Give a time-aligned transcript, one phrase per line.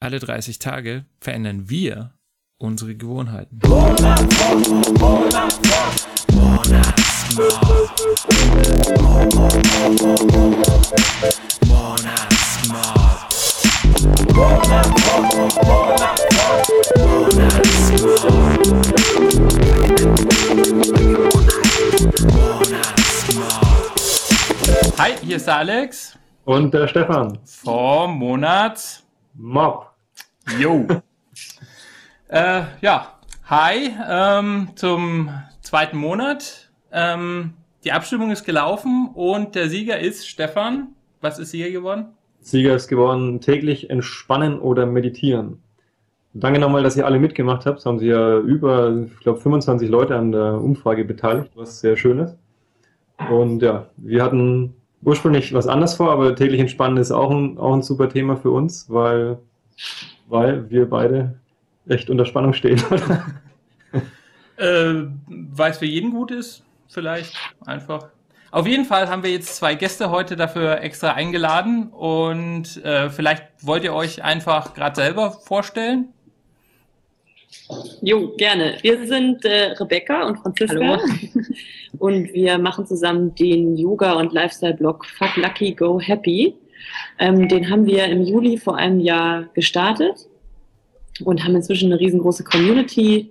[0.00, 2.12] Alle 30 Tage verändern wir
[2.58, 3.60] unsere Gewohnheiten.
[24.98, 27.38] Hi, hier ist der Alex Und der Stefan.
[27.44, 29.02] vom Monat.
[29.34, 29.85] Mob.
[30.60, 30.86] Jo.
[32.28, 33.14] äh, ja,
[33.44, 36.70] hi ähm, zum zweiten Monat.
[36.92, 40.88] Ähm, die Abstimmung ist gelaufen und der Sieger ist Stefan.
[41.20, 42.06] Was ist Sieger geworden?
[42.40, 45.60] Sieger ist geworden, täglich entspannen oder meditieren.
[46.32, 47.78] Danke nochmal, dass ihr alle mitgemacht habt.
[47.78, 51.96] Es haben sich ja über, ich glaube, 25 Leute an der Umfrage beteiligt, was sehr
[51.96, 52.36] schön ist.
[53.30, 57.72] Und ja, wir hatten ursprünglich was anderes vor, aber täglich entspannen ist auch ein, auch
[57.72, 59.38] ein super Thema für uns, weil,
[60.28, 61.38] weil wir beide
[61.88, 62.82] echt unter Spannung stehen.
[64.58, 67.34] Äh, Weil es für jeden gut ist, vielleicht
[67.66, 68.08] einfach.
[68.50, 73.44] Auf jeden Fall haben wir jetzt zwei Gäste heute dafür extra eingeladen und äh, vielleicht
[73.60, 76.08] wollt ihr euch einfach gerade selber vorstellen.
[78.00, 78.78] Jo, gerne.
[78.80, 81.00] Wir sind äh, Rebecca und Franziska Hallo.
[81.98, 86.54] und wir machen zusammen den Yoga- und Lifestyle-Blog Fuck Lucky Go Happy.
[87.18, 90.26] Ähm, den haben wir im Juli vor einem Jahr gestartet
[91.24, 93.30] und haben inzwischen eine riesengroße Community,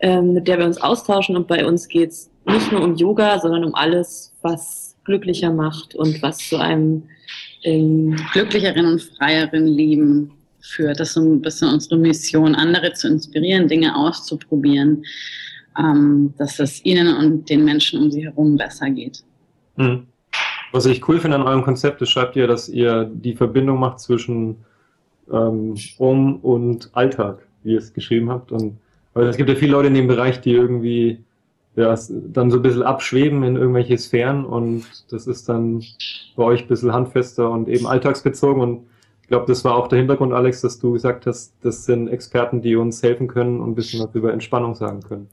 [0.00, 3.64] ähm, mit der wir uns austauschen und bei uns geht's nicht nur um Yoga, sondern
[3.64, 7.04] um alles, was glücklicher macht und was zu einem
[7.62, 11.00] ähm, glücklicheren und freieren Leben führt.
[11.00, 15.04] Das ist so ein bisschen unsere Mission, andere zu inspirieren, Dinge auszuprobieren,
[15.78, 19.22] ähm, dass es ihnen und den Menschen um sie herum besser geht.
[19.76, 20.06] Hm.
[20.72, 24.00] Was ich cool finde an eurem Konzept ist, schreibt ihr, dass ihr die Verbindung macht
[24.00, 24.56] zwischen
[25.30, 28.52] ähm, Um und Alltag, wie ihr es geschrieben habt.
[28.52, 28.78] Und
[29.14, 31.18] weil es gibt ja viele Leute in dem Bereich, die irgendwie
[31.76, 35.82] ja, dann so ein bisschen abschweben in irgendwelche Sphären und das ist dann
[36.36, 38.62] bei euch ein bisschen handfester und eben alltagsbezogen.
[38.62, 38.86] Und
[39.22, 42.60] ich glaube, das war auch der Hintergrund, Alex, dass du gesagt hast, das sind Experten,
[42.60, 45.28] die uns helfen können und ein bisschen was über Entspannung sagen können.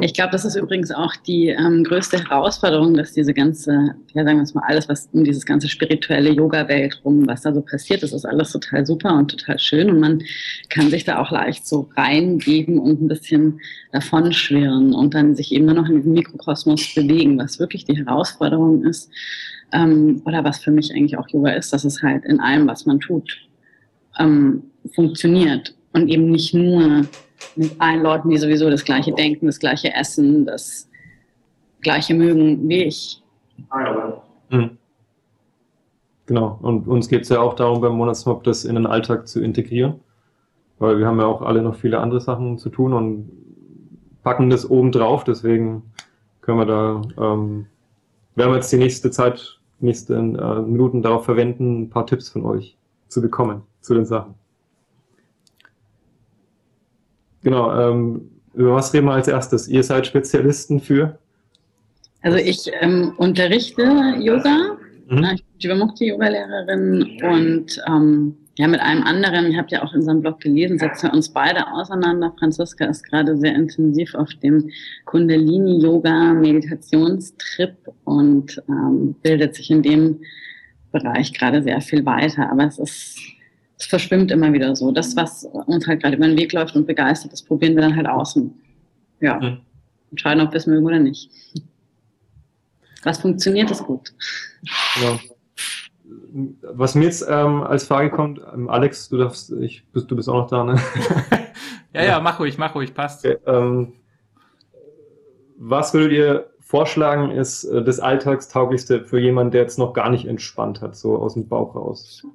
[0.00, 4.38] Ich glaube, das ist übrigens auch die ähm, größte Herausforderung, dass diese ganze, ja sagen
[4.38, 8.02] wir es mal, alles, was um dieses ganze spirituelle Yoga-Welt rum, was da so passiert,
[8.02, 10.22] das ist alles total super und total schön und man
[10.68, 13.60] kann sich da auch leicht so reingeben und ein bisschen
[13.92, 17.96] davon schwirren und dann sich eben nur noch in diesem Mikrokosmos bewegen, was wirklich die
[17.96, 19.10] Herausforderung ist
[19.72, 22.86] ähm, oder was für mich eigentlich auch Yoga ist, dass es halt in allem, was
[22.86, 23.38] man tut,
[24.18, 27.06] ähm, funktioniert und eben nicht nur
[27.56, 30.88] mit allen Leuten, die sowieso das gleiche denken, das gleiche essen, das
[31.80, 33.22] gleiche mögen wie ich.
[34.50, 34.78] Mhm.
[36.26, 39.40] Genau, und uns geht es ja auch darum, beim Monatsmob das in den Alltag zu
[39.40, 40.00] integrieren,
[40.78, 43.30] weil wir haben ja auch alle noch viele andere Sachen zu tun und
[44.22, 45.82] packen das oben drauf, deswegen
[46.40, 47.66] können wir da, ähm,
[48.34, 52.44] werden wir jetzt die nächste Zeit, nächsten äh, Minuten darauf verwenden, ein paar Tipps von
[52.44, 52.76] euch
[53.08, 54.34] zu bekommen zu den Sachen.
[57.42, 59.68] Genau, ähm, über was reden wir als erstes?
[59.68, 61.18] Ihr seid Spezialisten für?
[62.22, 63.82] Also ich ähm, unterrichte
[64.20, 64.76] Yoga,
[65.12, 65.24] Mhm.
[65.34, 70.20] ich bin Jivamukti-Yoga-Lehrerin und ähm, ja, mit einem anderen, ihr habt ja auch in unserem
[70.20, 72.34] Blog gelesen, setzen wir uns beide auseinander.
[72.38, 74.70] Franziska ist gerade sehr intensiv auf dem
[75.06, 77.74] Kundalini-Yoga-Meditationstrip
[78.04, 80.20] und ähm, bildet sich in dem
[80.92, 82.50] Bereich gerade sehr viel weiter.
[82.50, 83.18] Aber es ist,
[83.82, 84.92] es verschwimmt immer wieder so.
[84.92, 87.96] Das, was uns halt gerade über den Weg läuft und begeistert, das probieren wir dann
[87.96, 88.54] halt aus und
[89.20, 89.58] ja, Mhm.
[90.10, 91.30] entscheiden, ob wir es mögen oder nicht.
[93.02, 94.12] Was funktioniert, ist gut.
[95.00, 95.18] Genau.
[96.62, 100.28] Was mir jetzt ähm, als Frage kommt, ähm, Alex, du darfst, ich, bist, du bist
[100.28, 100.80] auch noch da, ne?
[101.94, 103.26] Ja, ja, mach ruhig, mach ruhig, passt.
[103.26, 103.92] Okay, ähm,
[105.58, 110.24] was würdet ihr vorschlagen, ist äh, das Alltagstauglichste für jemanden, der jetzt noch gar nicht
[110.24, 112.26] entspannt hat, so aus dem Bauch raus?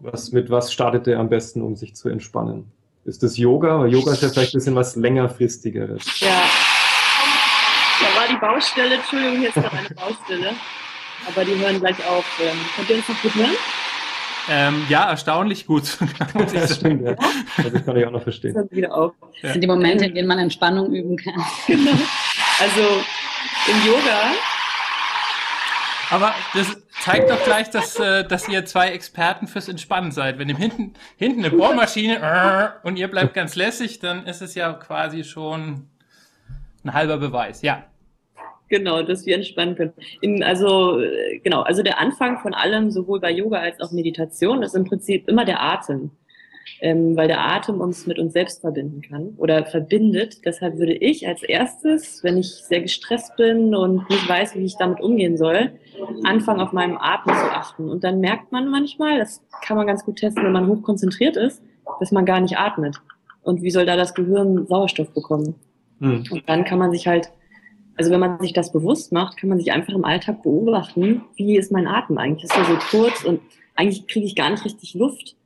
[0.00, 2.70] Was, mit was startet der am besten, um sich zu entspannen?
[3.04, 3.80] Ist das Yoga?
[3.80, 6.20] Weil Yoga ist ja vielleicht ein bisschen was längerfristigeres.
[6.20, 6.42] Ja.
[8.00, 10.50] Da war die Baustelle, Entschuldigung, hier ist noch eine Baustelle.
[11.26, 12.24] Aber die hören gleich auf.
[12.40, 13.50] Ähm, Könnt ihr uns noch gut hören?
[14.50, 15.98] Ähm, ja, erstaunlich gut.
[16.52, 17.16] Das stimmt, ja.
[17.56, 18.54] Also Das kann ich auch noch verstehen.
[18.70, 19.12] sie wieder auf.
[19.42, 21.34] Das sind die Momente, in denen man Entspannung üben kann.
[21.66, 21.90] Genau.
[22.60, 22.80] Also
[23.68, 24.32] im Yoga,
[26.10, 30.38] Aber das zeigt doch gleich, dass, äh, dass ihr zwei Experten fürs Entspannen seid.
[30.38, 34.72] Wenn ihr hinten, hinten eine Bohrmaschine und ihr bleibt ganz lässig, dann ist es ja
[34.72, 35.88] quasi schon
[36.84, 37.62] ein halber Beweis.
[37.62, 37.84] Ja.
[38.68, 39.92] genau, dass wir entspannen können.
[40.20, 44.62] In, also, äh, genau, also der Anfang von allem, sowohl bei Yoga als auch Meditation,
[44.62, 46.10] ist im Prinzip immer der Atem.
[46.80, 50.44] Ähm, weil der Atem uns mit uns selbst verbinden kann oder verbindet.
[50.44, 54.76] Deshalb würde ich als erstes, wenn ich sehr gestresst bin und nicht weiß, wie ich
[54.76, 55.72] damit umgehen soll,
[56.24, 57.88] anfangen, auf meinem Atem zu achten.
[57.88, 61.62] Und dann merkt man manchmal, das kann man ganz gut testen, wenn man hochkonzentriert ist,
[62.00, 62.96] dass man gar nicht atmet.
[63.42, 65.54] Und wie soll da das Gehirn Sauerstoff bekommen?
[65.98, 66.24] Mhm.
[66.30, 67.30] Und dann kann man sich halt,
[67.96, 71.56] also wenn man sich das bewusst macht, kann man sich einfach im Alltag beobachten, wie
[71.56, 72.44] ist mein Atem eigentlich?
[72.44, 73.40] Ist er so kurz und
[73.74, 75.36] eigentlich kriege ich gar nicht richtig Luft.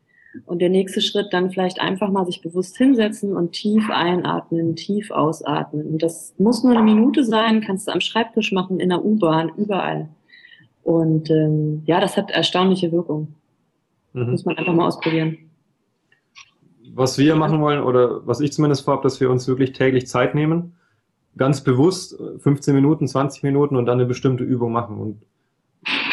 [0.46, 5.11] Und der nächste Schritt dann vielleicht einfach mal sich bewusst hinsetzen und tief einatmen, tief
[5.11, 5.87] ausatmen.
[5.87, 9.50] Und das muss nur eine Minute sein, kannst du am Schreibtisch machen, in der U-Bahn,
[9.56, 10.08] überall.
[10.82, 13.34] Und ähm, ja, das hat erstaunliche Wirkung.
[14.14, 14.31] Mhm.
[14.31, 15.38] Muss man einfach mal ausprobieren.
[16.94, 20.34] Was wir machen wollen, oder was ich zumindest vorhabe, dass wir uns wirklich täglich Zeit
[20.34, 20.75] nehmen,
[21.37, 24.99] ganz bewusst 15 Minuten, 20 Minuten und dann eine bestimmte Übung machen.
[24.99, 25.23] Und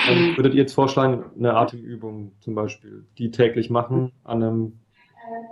[0.08, 4.80] dann würdet ihr jetzt vorschlagen, eine Atemübung zum Beispiel, die täglich machen an einem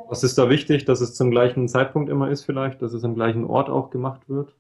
[0.10, 3.16] was ist da wichtig, dass es zum gleichen Zeitpunkt immer ist vielleicht, dass es am
[3.16, 4.54] gleichen Ort auch gemacht wird?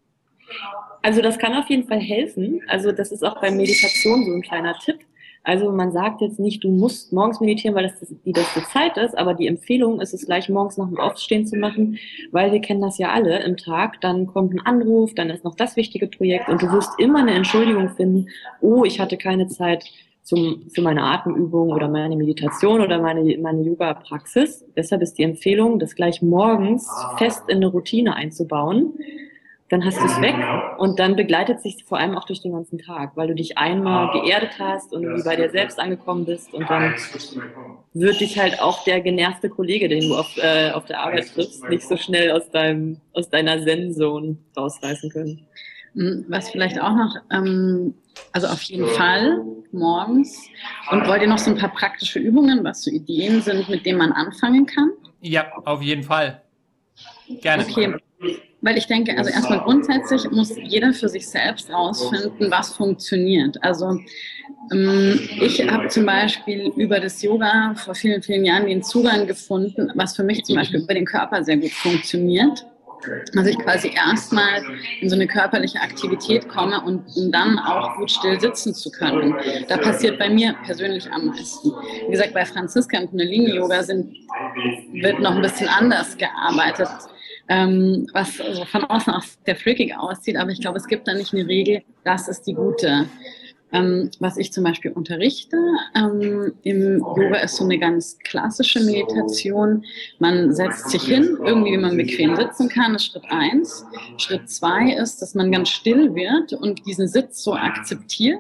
[1.01, 2.61] Also das kann auf jeden Fall helfen.
[2.67, 4.99] Also das ist auch bei Meditation so ein kleiner Tipp.
[5.47, 9.17] Also man sagt jetzt nicht, du musst morgens meditieren, weil das die beste Zeit ist,
[9.17, 11.97] aber die Empfehlung ist es gleich morgens nach dem Aufstehen zu machen,
[12.33, 14.01] weil wir kennen das ja alle im Tag.
[14.01, 17.31] Dann kommt ein Anruf, dann ist noch das wichtige Projekt und du wirst immer eine
[17.31, 18.27] Entschuldigung finden,
[18.59, 19.85] oh, ich hatte keine Zeit
[20.21, 24.65] zum, für meine Atemübung oder meine Meditation oder meine, meine Yoga-Praxis.
[24.75, 28.95] Deshalb ist die Empfehlung, das gleich morgens fest in eine Routine einzubauen
[29.69, 30.35] dann hast du es weg
[30.77, 34.09] und dann begleitet sich vor allem auch durch den ganzen Tag, weil du dich einmal
[34.11, 36.93] geerdet hast und wie bei dir selbst angekommen bist und dann
[37.93, 41.67] wird dich halt auch der genervte Kollege, den du auf, äh, auf der Arbeit triffst,
[41.67, 45.45] nicht so schnell aus, deinem, aus deiner Zen-Zone rausreißen können.
[45.93, 47.95] Hm, was vielleicht auch noch, ähm,
[48.31, 49.41] also auf jeden Fall
[49.71, 50.47] morgens.
[50.91, 53.97] Und wollt ihr noch so ein paar praktische Übungen, was so Ideen sind, mit denen
[53.97, 54.91] man anfangen kann?
[55.21, 56.41] Ja, auf jeden Fall.
[57.41, 57.63] Gerne.
[57.63, 57.95] Okay.
[58.61, 63.63] Weil ich denke, also erstmal grundsätzlich muss jeder für sich selbst rausfinden, was funktioniert.
[63.63, 63.99] Also
[64.71, 69.91] ähm, ich habe zum Beispiel über das Yoga vor vielen, vielen Jahren den Zugang gefunden,
[69.95, 72.65] was für mich zum Beispiel über den Körper sehr gut funktioniert.
[73.35, 74.63] Also ich quasi erstmal
[75.01, 79.35] in so eine körperliche Aktivität komme und um dann auch gut still sitzen zu können.
[79.67, 81.71] Da passiert bei mir persönlich am meisten.
[82.07, 86.89] Wie gesagt, bei Franziska und Kundalini-Yoga wird noch ein bisschen anders gearbeitet
[87.49, 91.13] ähm, was also von außen auch sehr freakig aussieht, aber ich glaube, es gibt da
[91.13, 93.05] nicht eine Regel, das ist die gute.
[93.73, 95.57] Ähm, was ich zum Beispiel unterrichte
[95.93, 99.83] ähm, im Yoga ist so eine ganz klassische Meditation.
[100.19, 103.85] Man setzt sich hin, irgendwie wie man bequem sitzen kann, ist Schritt eins.
[104.17, 108.39] Schritt zwei ist, dass man ganz still wird und diesen Sitz so akzeptiert.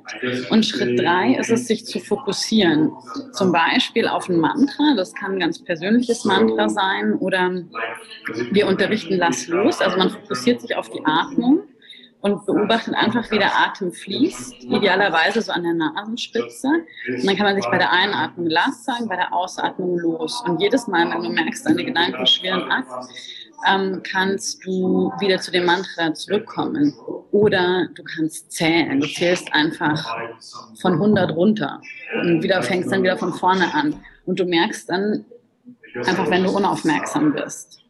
[0.49, 2.91] Und Schritt drei ist es, sich zu fokussieren.
[3.33, 7.63] Zum Beispiel auf ein Mantra, das kann ein ganz persönliches Mantra sein oder
[8.51, 11.63] wir unterrichten Lass los, also man fokussiert sich auf die Atmung
[12.21, 16.67] und beobachtet einfach, wie der Atem fließt, idealerweise so an der Nasenspitze.
[16.67, 20.43] Und dann kann man sich bei der Einatmung lass sagen, bei der Ausatmung los.
[20.45, 22.85] Und jedes Mal, wenn du merkst, deine Gedanken schwirren ab,
[23.67, 26.93] ähm, kannst du wieder zu dem Mantra zurückkommen.
[27.31, 28.99] Oder du kannst zählen.
[28.99, 30.15] Du zählst einfach
[30.81, 31.81] von 100 runter
[32.21, 34.01] und wieder fängst dann wieder von vorne an.
[34.25, 35.25] Und du merkst dann
[36.05, 37.83] einfach, wenn du unaufmerksam bist.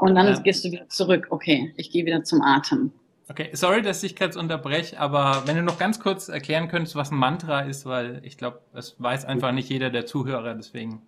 [0.00, 1.28] Und dann gehst du wieder zurück.
[1.30, 2.92] Okay, ich gehe wieder zum Atem.
[3.32, 7.10] Okay, sorry, dass ich kurz unterbreche, aber wenn du noch ganz kurz erklären könntest, was
[7.10, 11.00] ein Mantra ist, weil ich glaube, das weiß einfach nicht jeder der Zuhörer, deswegen.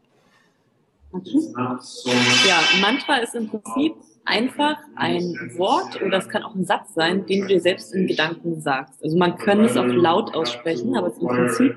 [1.13, 3.93] Ja, Mantra ist im Prinzip
[4.25, 8.07] einfach ein Wort oder es kann auch ein Satz sein, den du dir selbst in
[8.07, 9.05] Gedanken sagst.
[9.05, 11.77] Also man kann es auch laut aussprechen, aber es ist im Prinzip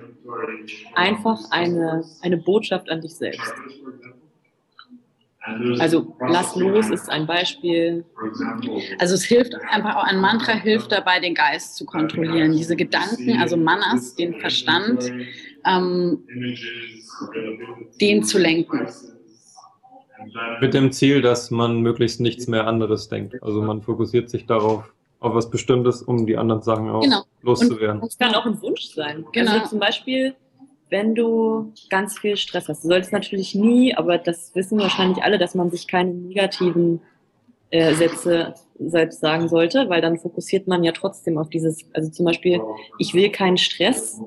[0.96, 3.54] einfach eine, eine Botschaft an dich selbst.
[5.80, 8.06] Also lass los ist ein Beispiel.
[9.00, 12.52] Also es hilft einfach auch, ein Mantra hilft dabei, den Geist zu kontrollieren.
[12.52, 15.12] Diese Gedanken, also Manas, den Verstand,
[15.66, 16.24] ähm,
[18.02, 18.88] den zu lenken.
[20.60, 23.42] Mit dem Ziel, dass man möglichst nichts mehr anderes denkt.
[23.42, 27.24] Also man fokussiert sich darauf, auf was Bestimmtes, um die anderen Sachen auch genau.
[27.42, 28.02] loszuwerden.
[28.02, 29.26] Und es kann auch ein Wunsch sein.
[29.32, 29.52] Genau.
[29.52, 30.36] Also zum Beispiel
[30.90, 32.84] wenn du ganz viel Stress hast.
[32.84, 37.02] Du solltest natürlich nie, aber das wissen wahrscheinlich alle, dass man sich keine negativen
[37.70, 42.26] äh, Sätze selbst sagen sollte, weil dann fokussiert man ja trotzdem auf dieses, also zum
[42.26, 42.62] Beispiel,
[43.00, 44.22] ich will keinen Stress,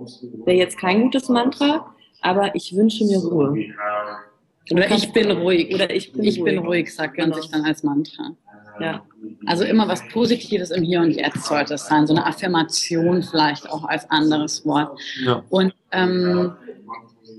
[0.45, 3.55] wäre jetzt kein gutes Mantra, aber ich wünsche mir Ruhe.
[4.71, 5.75] Oder ich bin ruhig.
[5.75, 7.40] Oder ich bin ich ruhig, bin ruhig sagt man genau.
[7.40, 8.37] sich dann als Mantra.
[8.80, 9.02] Ja.
[9.46, 12.06] Also immer was Positives im Hier und Jetzt sollte es sein.
[12.06, 14.99] So eine Affirmation vielleicht auch als anderes Wort.
[15.25, 15.42] Ja.
[15.50, 16.52] Und ähm,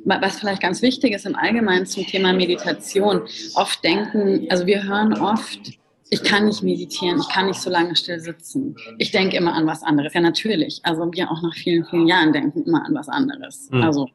[0.06, 3.22] was vielleicht ganz wichtig ist im Allgemeinen zum Thema Meditation,
[3.56, 5.60] oft denken, also wir hören oft,
[6.10, 8.76] ich kann nicht meditieren, ich kann nicht so lange still sitzen.
[8.98, 10.14] Ich denke immer an was anderes.
[10.14, 10.82] Ja, natürlich.
[10.84, 13.70] Also wir auch nach vielen, vielen Jahren denken immer an was anderes.
[13.72, 13.82] Mhm.
[13.82, 14.10] Also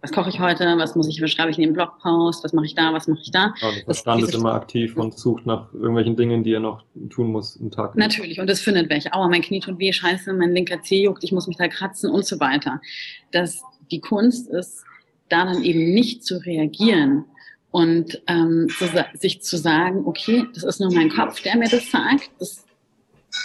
[0.00, 2.66] was koche ich heute, was muss ich, was schreibe ich in den Blogpost, was mache
[2.66, 3.52] ich da, was mache ich da.
[3.60, 7.32] Ja, der Verstand ist immer aktiv und sucht nach irgendwelchen Dingen, die er noch tun
[7.32, 7.96] muss im Tag.
[7.96, 9.12] Natürlich, und es findet welche.
[9.12, 12.10] Aua, mein Knie tut weh, scheiße, mein linker Zeh juckt, ich muss mich da kratzen
[12.10, 12.80] und so weiter.
[13.32, 14.84] Das, die Kunst ist,
[15.28, 17.24] da dann eben nicht zu reagieren
[17.70, 21.90] und ähm, zu, sich zu sagen, okay, das ist nur mein Kopf, der mir das
[21.90, 22.64] sagt, das,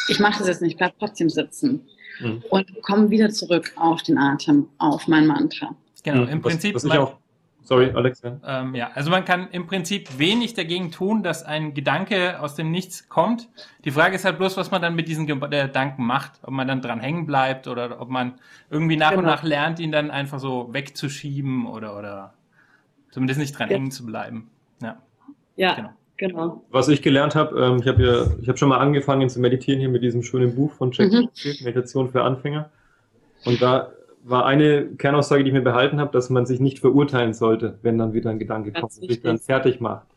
[0.07, 1.81] ich mache das jetzt nicht, bleib trotzdem sitzen.
[2.19, 2.43] Mhm.
[2.49, 5.75] Und komme wieder zurück auf den Atem, auf mein Mantra.
[6.03, 6.75] Genau, im was, Prinzip.
[6.75, 7.17] Was man, auch,
[7.63, 8.21] sorry, Alex.
[8.21, 8.37] Ja.
[8.45, 12.71] Ähm, ja, also man kann im Prinzip wenig dagegen tun, dass ein Gedanke aus dem
[12.71, 13.49] Nichts kommt.
[13.85, 16.33] Die Frage ist halt bloß, was man dann mit diesen Gedanken macht.
[16.43, 18.33] Ob man dann dran hängen bleibt oder ob man
[18.69, 19.21] irgendwie nach genau.
[19.21, 22.33] und nach lernt, ihn dann einfach so wegzuschieben oder, oder
[23.11, 23.77] zumindest nicht dran ja.
[23.77, 24.49] hängen zu bleiben.
[24.81, 24.97] Ja,
[25.55, 25.89] ja genau.
[26.17, 26.63] genau.
[26.69, 29.79] Was ich gelernt habe, ähm, ich habe ja, ich habe schon mal angefangen zu meditieren
[29.79, 31.29] hier mit diesem schönen Buch von Jack mhm.
[31.63, 32.69] Meditation für Anfänger.
[33.45, 33.91] Und da
[34.23, 37.97] war eine Kernaussage, die ich mir behalten habe, dass man sich nicht verurteilen sollte, wenn
[37.97, 40.07] dann wieder ein Gedanke Ganz kommt und sich dann fertig macht.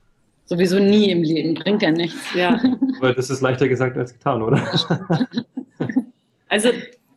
[0.44, 2.34] Sowieso nie im Leben, bringt ja nichts.
[2.34, 2.60] Ja.
[3.00, 4.62] Weil das ist leichter gesagt als getan, oder?
[6.48, 6.70] also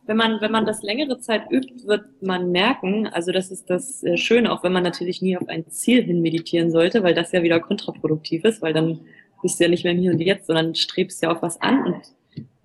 [0.08, 4.04] wenn man, wenn man das längere Zeit übt, wird man merken, also das ist das
[4.04, 7.32] äh, Schöne, auch wenn man natürlich nie auf ein Ziel hin meditieren sollte, weil das
[7.32, 9.02] ja wieder kontraproduktiv ist, weil dann
[9.44, 11.86] bist du ja nicht mehr im Hier und Jetzt, sondern strebst ja auf was an
[11.86, 12.02] und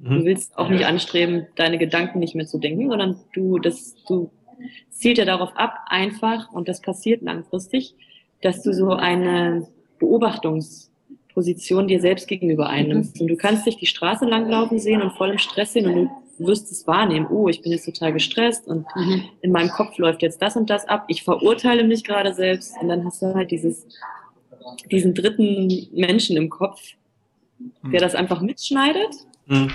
[0.04, 0.24] Du mhm.
[0.26, 4.30] willst auch nicht anstreben, deine Gedanken nicht mehr zu denken, sondern du, das, du
[4.90, 7.94] zielt ja darauf ab, einfach, und das passiert langfristig,
[8.42, 9.66] dass du so eine
[9.98, 13.18] Beobachtungsposition dir selbst gegenüber einnimmst.
[13.18, 16.46] Und du kannst dich die Straße langlaufen sehen und voll im Stress sehen und du
[16.46, 17.26] wirst es wahrnehmen.
[17.30, 19.22] Oh, ich bin jetzt total gestresst und mhm.
[19.40, 21.04] in meinem Kopf läuft jetzt das und das ab.
[21.08, 23.86] Ich verurteile mich gerade selbst und dann hast du halt dieses,
[24.90, 26.82] diesen dritten Menschen im Kopf,
[27.90, 29.14] der das einfach mitschneidet.
[29.46, 29.72] Mhm.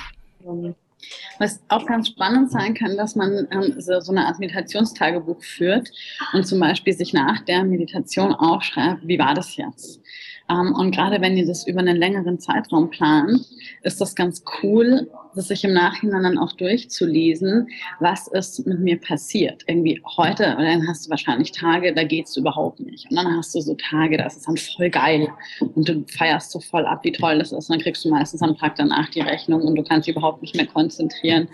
[1.39, 5.89] Was auch ganz spannend sein kann, dass man ähm, so, so, eine Art Meditationstagebuch führt
[6.34, 10.01] und zum Beispiel sich nach der Meditation aufschreibt, wie war das jetzt?
[10.50, 13.46] Ähm, und gerade wenn ihr das über einen längeren Zeitraum plant,
[13.84, 17.69] ist das ganz cool, sich im Nachhinein dann auch durchzulesen,
[18.00, 19.63] was ist mit mir passiert.
[19.67, 23.09] Irgendwie heute, oder dann hast du wahrscheinlich Tage, da geht's überhaupt nicht.
[23.09, 25.27] Und dann hast du so Tage, das ist dann voll geil.
[25.59, 27.69] Und du feierst so voll ab, wie toll das ist.
[27.69, 30.41] Und dann kriegst du meistens am Tag danach die Rechnung und du kannst dich überhaupt
[30.41, 31.48] nicht mehr konzentrieren.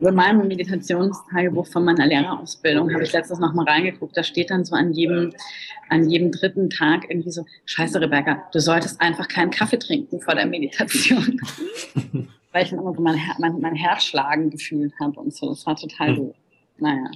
[0.00, 4.16] In meinem Meditationstagebuch von meiner Lehrerausbildung habe ich letztes noch mal reingeguckt.
[4.16, 5.32] Da steht dann so an jedem,
[5.88, 10.34] an jedem dritten Tag irgendwie so, scheiße Rebecca, du solltest einfach keinen Kaffee trinken vor
[10.34, 11.40] der Meditation.
[12.54, 15.48] weil ich dann immer so mein, mein, mein Herz schlagen gefühlt habe und so.
[15.48, 16.16] Das war total mhm.
[16.16, 16.36] doof.
[16.78, 17.10] Naja.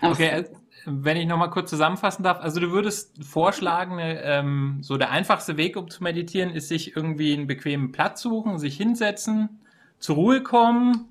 [0.00, 0.44] Aber okay, äh,
[0.86, 5.76] wenn ich nochmal kurz zusammenfassen darf, also du würdest vorschlagen, ähm, so der einfachste Weg,
[5.76, 9.60] um zu meditieren, ist sich irgendwie einen bequemen Platz suchen, sich hinsetzen,
[9.98, 11.08] zur Ruhe kommen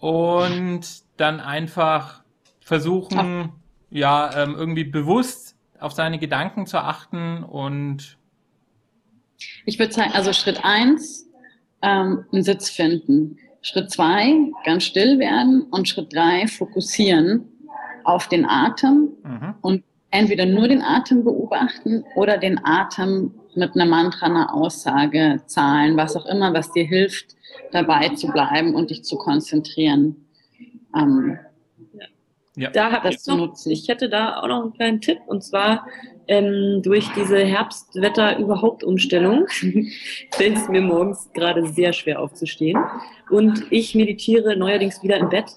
[0.00, 0.82] und
[1.18, 2.24] dann einfach
[2.60, 3.56] versuchen, Ach.
[3.90, 8.18] ja, ähm, irgendwie bewusst auf seine Gedanken zu achten und
[9.66, 11.25] ich würde sagen, also Schritt eins
[11.82, 13.38] ähm, einen Sitz finden.
[13.62, 17.48] Schritt zwei, ganz still werden und Schritt drei, fokussieren
[18.04, 19.54] auf den Atem mhm.
[19.60, 25.96] und entweder nur den Atem beobachten oder den Atem mit einer Mantra, einer Aussage, Zahlen,
[25.96, 27.34] was auch immer, was dir hilft,
[27.72, 30.28] dabei zu bleiben und dich zu konzentrieren.
[30.94, 31.38] Ähm,
[32.56, 32.70] ja.
[32.70, 35.86] Da habe ich noch, ich hätte da auch noch einen kleinen Tipp und zwar
[36.26, 39.46] ähm, durch diese Herbstwetter-Überhaupt-Umstellung
[40.32, 42.82] fällt es mir morgens gerade sehr schwer aufzustehen.
[43.30, 45.52] Und ich meditiere neuerdings wieder im Bett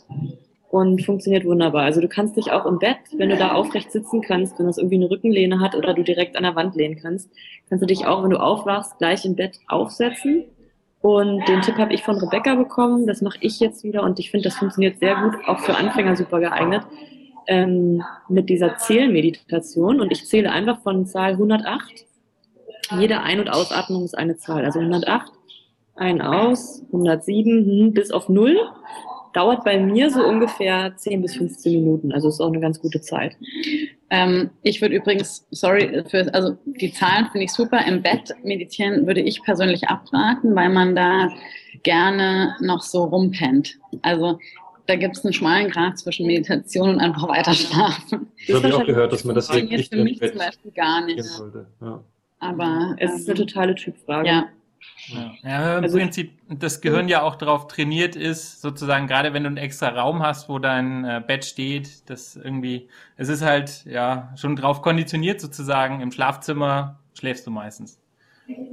[0.69, 1.83] und funktioniert wunderbar.
[1.83, 4.77] Also du kannst dich auch im Bett, wenn du da aufrecht sitzen kannst, wenn das
[4.77, 7.29] irgendwie eine Rückenlehne hat oder du direkt an der Wand lehnen kannst,
[7.69, 10.45] kannst du dich auch, wenn du aufwachst, gleich im Bett aufsetzen.
[11.01, 13.07] Und den Tipp habe ich von Rebecca bekommen.
[13.07, 16.15] Das mache ich jetzt wieder und ich finde, das funktioniert sehr gut, auch für Anfänger
[16.15, 16.83] super geeignet
[17.49, 22.05] ähm, mit dieser Zählmeditation und ich zähle einfach von Zahl 108.
[22.97, 24.63] Jede Ein- und Ausatmung ist eine Zahl.
[24.63, 25.31] Also 108,
[25.95, 28.55] ein aus, 107 hm, bis auf 0.
[29.33, 32.11] Dauert bei mir so ungefähr 10 bis 15 Minuten.
[32.11, 33.35] Also ist auch eine ganz gute Zeit.
[34.11, 37.85] Ähm, ich würde übrigens, sorry, für, also die Zahlen finde ich super.
[37.85, 41.29] Im Bett meditieren würde ich persönlich abraten, weil man da
[41.83, 43.77] gerne noch so rumpennt.
[44.01, 44.39] Also
[44.87, 48.27] da gibt es einen schmalen Grad zwischen Meditation und einfach weiter schlafen.
[48.47, 51.05] Das, habe ich auch gehört, dass man das wirklich nicht für mich zum Beispiel gar
[51.05, 51.23] nicht.
[51.79, 52.03] Ja.
[52.39, 54.27] Aber es ist eine ähm, totale Typfrage.
[54.27, 54.47] Ja,
[55.07, 59.43] Ja, ja im Also- Prinzip das Gehirn ja auch darauf trainiert ist, sozusagen, gerade wenn
[59.43, 63.85] du einen extra Raum hast, wo dein äh, Bett steht, das irgendwie, es ist halt
[63.85, 67.99] ja schon drauf konditioniert sozusagen, im Schlafzimmer schläfst du meistens.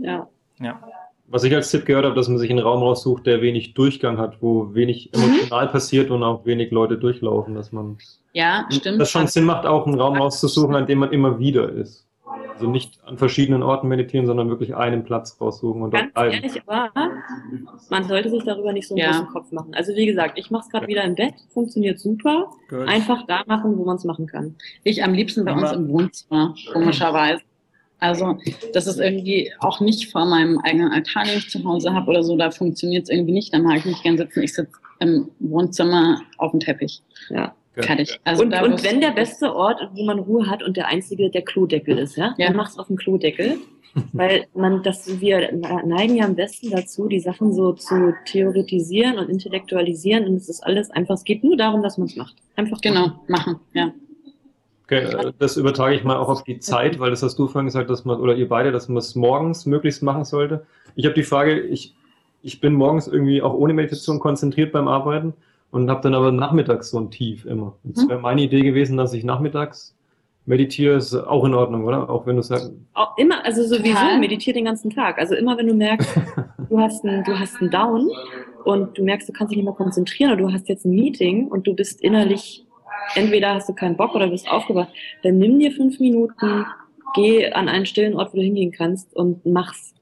[0.00, 0.28] Ja.
[0.58, 0.80] Ja.
[1.28, 4.16] Was ich als Tipp gehört habe, dass man sich einen Raum raussucht, der wenig Durchgang
[4.18, 5.22] hat, wo wenig Mhm.
[5.22, 7.98] emotional passiert und auch wenig Leute durchlaufen, dass man
[8.32, 9.00] Ja, stimmt.
[9.00, 12.05] das schon Sinn macht, auch einen Raum rauszusuchen, an dem man immer wieder ist.
[12.56, 16.34] Also nicht an verschiedenen Orten meditieren, sondern wirklich einen Platz raussuchen und dort Ganz bleiben.
[16.34, 16.90] ehrlich, aber
[17.90, 19.10] man sollte sich darüber nicht so einen Ja.
[19.10, 19.74] großen Kopf machen.
[19.74, 22.50] Also wie gesagt, ich mache es gerade wieder im Bett, funktioniert super.
[22.70, 22.88] Gut.
[22.88, 24.54] Einfach da machen, wo man es machen kann.
[24.84, 27.42] Ich am liebsten bei uns im Wohnzimmer, komischerweise.
[27.98, 28.38] Also,
[28.74, 32.22] das ist irgendwie auch nicht vor meinem eigenen Altar, den ich zu Hause habe oder
[32.22, 32.36] so.
[32.36, 33.54] Da funktioniert es irgendwie nicht.
[33.54, 34.42] Da mag ich nicht gern sitzen.
[34.42, 37.02] Ich sitze im Wohnzimmer auf dem Teppich.
[37.30, 37.54] Ja.
[37.84, 38.20] Fertig.
[38.24, 41.30] Also und da, und wenn der beste Ort, wo man Ruhe hat und der einzige
[41.30, 42.48] der Klodeckel ist, ja, Ja.
[42.48, 43.58] dann mach's auf dem Klodeckel.
[44.12, 45.52] Weil man, das, wir
[45.86, 50.60] neigen ja am besten dazu, die Sachen so zu theoretisieren und intellektualisieren und es ist
[50.60, 52.34] alles einfach, es geht nur darum, dass man es macht.
[52.56, 52.80] Einfach machen.
[52.82, 53.56] Genau, machen.
[53.72, 53.92] Ja.
[54.84, 57.66] Okay, äh, das übertrage ich mal auch auf die Zeit, weil das hast du vorhin
[57.66, 60.66] gesagt, dass man, oder ihr beide, dass man es morgens möglichst machen sollte.
[60.94, 61.94] Ich habe die Frage, ich,
[62.42, 65.32] ich bin morgens irgendwie auch ohne Meditation konzentriert beim Arbeiten
[65.76, 67.74] und habe dann aber nachmittags so ein Tief immer.
[67.84, 68.08] Und es Mhm.
[68.08, 69.94] wäre meine Idee gewesen, dass ich nachmittags
[70.46, 72.08] meditiere, ist auch in Ordnung, oder?
[72.08, 74.18] Auch wenn du sagst, Auch immer, also sowieso, Total.
[74.18, 75.18] meditiere den ganzen Tag.
[75.18, 76.08] Also immer, wenn du merkst,
[76.70, 78.08] du hast einen, du hast einen Down
[78.64, 81.48] und du merkst, du kannst dich nicht mehr konzentrieren oder du hast jetzt ein Meeting
[81.48, 82.64] und du bist innerlich,
[83.16, 84.92] entweder hast du keinen Bock oder bist aufgewacht,
[85.22, 86.64] dann nimm dir fünf Minuten,
[87.14, 89.94] geh an einen stillen Ort, wo du hingehen kannst und mach's.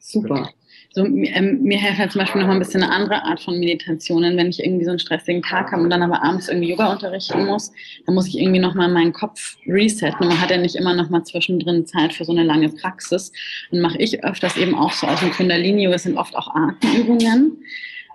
[0.00, 0.48] Super.
[0.98, 3.40] So, mir- ähm, mir hilft halt zum Beispiel noch mal ein bisschen eine andere Art
[3.40, 6.70] von Meditationen, wenn ich irgendwie so einen stressigen Tag habe und dann aber abends irgendwie
[6.70, 7.70] Yoga unterrichten muss,
[8.04, 10.26] dann muss ich irgendwie noch mal meinen Kopf resetten.
[10.26, 13.32] Man hat ja nicht immer noch mal zwischendrin Zeit für so eine lange Praxis.
[13.70, 17.58] Und mache ich öfters eben auch so aus dem Kundalini, das sind oft auch Atemübungen.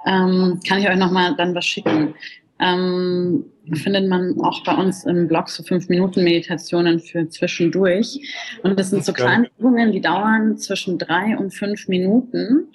[0.06, 2.14] Ähm, kann ich euch noch mal dann was schicken.
[2.60, 8.20] Ähm, findet man auch bei uns im Blog so fünf Minuten Meditationen für zwischendurch.
[8.64, 12.68] Und das sind so kleine Übungen, die dauern zwischen drei und fünf Minuten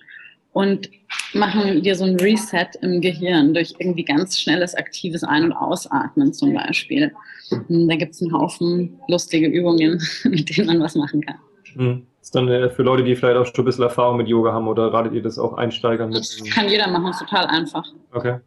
[0.53, 0.91] und
[1.35, 6.33] machen dir so ein Reset im Gehirn durch irgendwie ganz schnelles, aktives Ein- und Ausatmen
[6.33, 7.13] zum Beispiel.
[7.51, 11.37] Und Da gibt es einen Haufen lustige Übungen, mit denen man was machen kann.
[11.75, 14.53] hm, ist dann äh, für Leute, die vielleicht auch schon ein bisschen Erfahrung mit Yoga
[14.53, 16.19] haben oder ratet ihr das auch Einsteigern mit?
[16.19, 17.85] Das kann jeder machen, ist total einfach.
[18.13, 18.39] Okay.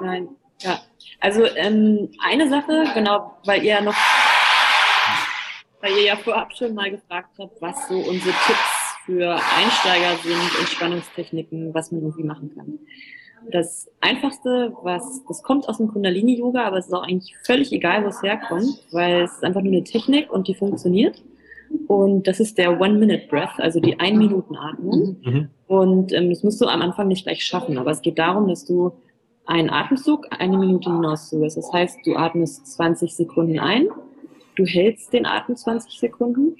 [0.00, 0.28] Nein,
[0.62, 0.78] ja.
[1.20, 3.94] Also ähm, eine Sache, genau, weil ihr ja noch,
[5.80, 10.60] weil ihr ja vorab schon mal gefragt habt, was so unsere Tipps für Einsteiger sind,
[10.60, 12.78] Entspannungstechniken, was man irgendwie machen kann.
[13.50, 18.04] Das Einfachste, was, das kommt aus dem Kundalini-Yoga, aber es ist auch eigentlich völlig egal,
[18.04, 21.22] wo es herkommt, weil es ist einfach nur eine Technik und die funktioniert.
[21.86, 25.16] Und das ist der One-Minute-Breath, also die Ein-Minuten-Atmung.
[25.22, 25.32] Mhm.
[25.32, 25.48] Mhm.
[25.66, 28.64] Und ähm, das musst du am Anfang nicht gleich schaffen, aber es geht darum, dass
[28.64, 28.92] du
[29.48, 31.56] einen Atemzug eine Minute hinauszuhörst.
[31.56, 33.88] Das heißt, du atmest 20 Sekunden ein,
[34.56, 36.56] du hältst den Atem 20 Sekunden,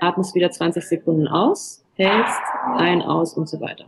[0.00, 2.40] atmest wieder 20 Sekunden aus, hältst
[2.76, 3.86] ein, aus und so weiter.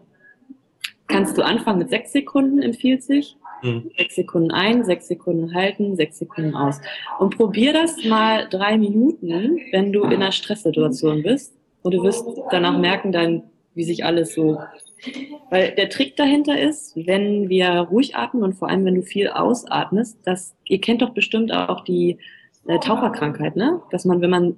[1.09, 3.37] Kannst du anfangen mit 6 Sekunden, empfiehlt sich.
[3.63, 3.91] Mhm.
[3.99, 6.81] 6 Sekunden ein, 6 Sekunden halten, 6 Sekunden aus.
[7.19, 11.57] Und probier das mal drei Minuten, wenn du in einer Stresssituation bist.
[11.83, 13.43] Und du wirst danach merken, dann,
[13.75, 14.59] wie sich alles so.
[15.51, 19.29] Weil der Trick dahinter ist, wenn wir ruhig atmen und vor allem, wenn du viel
[19.29, 22.19] ausatmest, das, ihr kennt doch bestimmt auch die
[22.67, 23.83] äh, Taucherkrankheit, ne?
[23.91, 24.57] Dass man, wenn man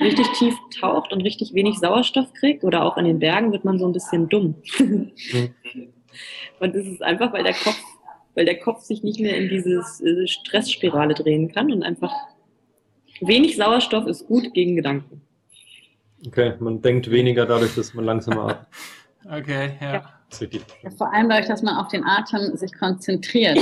[0.00, 3.78] richtig tief taucht und richtig wenig Sauerstoff kriegt oder auch in den Bergen, wird man
[3.78, 4.56] so ein bisschen dumm.
[6.60, 7.80] und das ist einfach, weil der Kopf,
[8.34, 12.12] weil der Kopf sich nicht mehr in dieses äh, Stressspirale drehen kann und einfach
[13.20, 15.22] wenig Sauerstoff ist gut gegen Gedanken.
[16.26, 18.68] Okay, man denkt weniger dadurch, dass man langsamer atmet.
[19.30, 20.02] Okay, ja.
[20.82, 23.58] Ja, vor allem dadurch, dass man auf den Atem sich konzentriert.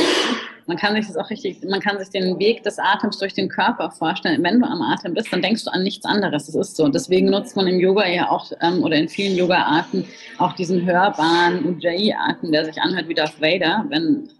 [0.66, 3.48] Man kann sich das auch richtig, man kann sich den Weg des Atems durch den
[3.48, 4.42] Körper vorstellen.
[4.42, 6.46] Wenn du am Atem bist, dann denkst du an nichts anderes.
[6.46, 6.88] Das ist so.
[6.88, 10.06] Deswegen nutzt man im Yoga ja auch ähm, oder in vielen Yoga-Arten
[10.38, 14.30] auch diesen hörbaren Ujjayi-Atem, der sich anhört wie Darth Vader, wenn,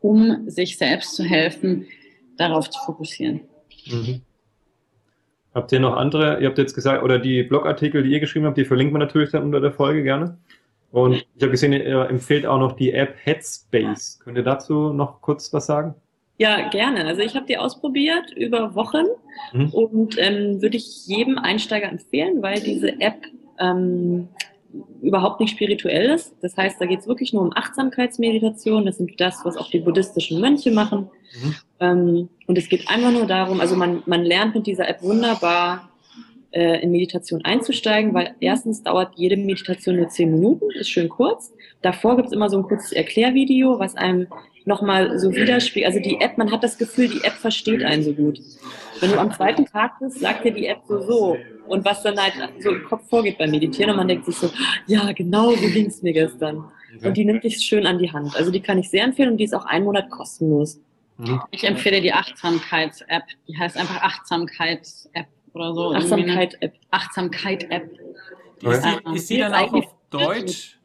[0.00, 1.86] um sich selbst zu helfen,
[2.36, 3.40] darauf zu fokussieren.
[3.86, 4.22] Mhm.
[5.54, 8.56] Habt ihr noch andere, ihr habt jetzt gesagt, oder die Blogartikel, die ihr geschrieben habt,
[8.56, 10.38] die verlinken wir natürlich dann unter der Folge gerne.
[10.92, 14.20] Und ich habe gesehen, ihr empfehlt auch noch die App Headspace.
[14.24, 15.94] Könnt ihr dazu noch kurz was sagen?
[16.38, 17.04] Ja, gerne.
[17.06, 19.04] Also ich habe die ausprobiert über Wochen
[19.52, 19.68] Mhm.
[19.70, 23.24] und ähm, würde ich jedem Einsteiger empfehlen, weil diese App
[23.58, 24.28] ähm,
[25.02, 26.34] überhaupt nicht spirituell ist.
[26.42, 28.86] Das heißt, da geht es wirklich nur um Achtsamkeitsmeditation.
[28.86, 31.10] Das sind das, was auch die buddhistischen Mönche machen.
[31.42, 31.54] Mhm.
[31.80, 35.90] Ähm, und es geht einfach nur darum, also man, man lernt mit dieser App wunderbar
[36.52, 41.52] äh, in Meditation einzusteigen, weil erstens dauert jede Meditation nur zehn Minuten, ist schön kurz.
[41.82, 44.26] Davor gibt's immer so ein kurzes Erklärvideo, was einem
[44.70, 45.92] nochmal so widerspiegelt.
[45.92, 48.40] Also die App, man hat das Gefühl, die App versteht einen so gut.
[49.00, 51.36] Wenn du am zweiten Tag bist, sagt dir die App so so.
[51.66, 54.50] Und was dann halt so im Kopf vorgeht beim Meditieren und man denkt sich so,
[54.86, 56.64] ja, genau so ging's mir gestern.
[57.02, 58.34] Und die nimmt dich schön an die Hand.
[58.36, 60.80] Also die kann ich sehr empfehlen und die ist auch einen Monat kostenlos.
[61.18, 61.40] Mhm.
[61.50, 63.24] Ich empfehle die Achtsamkeits-App.
[63.46, 65.94] Die heißt einfach Achtsamkeits-App oder so.
[65.94, 66.74] Achtsamkeit-App.
[66.90, 67.90] Achtsamkeit-App.
[68.62, 70.78] Ist, ist die dann auch auf Deutsch?